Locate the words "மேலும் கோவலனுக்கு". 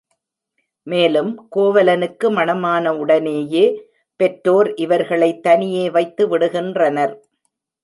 0.87-2.27